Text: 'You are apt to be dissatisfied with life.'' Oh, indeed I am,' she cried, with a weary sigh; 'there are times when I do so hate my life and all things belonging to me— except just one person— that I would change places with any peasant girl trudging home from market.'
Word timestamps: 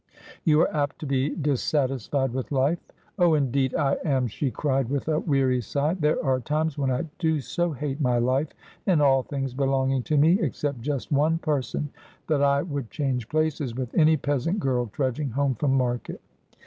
'You 0.45 0.61
are 0.61 0.75
apt 0.75 0.97
to 1.01 1.05
be 1.05 1.29
dissatisfied 1.29 2.33
with 2.33 2.51
life.'' 2.51 2.79
Oh, 3.19 3.35
indeed 3.35 3.75
I 3.75 3.97
am,' 4.03 4.25
she 4.27 4.49
cried, 4.49 4.89
with 4.89 5.07
a 5.07 5.19
weary 5.19 5.61
sigh; 5.61 5.93
'there 5.93 6.25
are 6.25 6.39
times 6.39 6.75
when 6.75 6.89
I 6.89 7.05
do 7.19 7.39
so 7.39 7.71
hate 7.73 8.01
my 8.01 8.17
life 8.17 8.47
and 8.87 8.99
all 8.99 9.21
things 9.21 9.53
belonging 9.53 10.01
to 10.01 10.17
me— 10.17 10.39
except 10.41 10.81
just 10.81 11.11
one 11.11 11.37
person— 11.37 11.91
that 12.29 12.41
I 12.41 12.63
would 12.63 12.89
change 12.89 13.29
places 13.29 13.75
with 13.75 13.93
any 13.93 14.17
peasant 14.17 14.59
girl 14.59 14.87
trudging 14.87 15.29
home 15.29 15.53
from 15.53 15.75
market.' 15.77 16.19